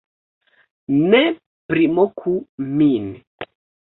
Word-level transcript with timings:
Ne 1.09 1.19
primoku 1.73 2.33
min 2.81 3.07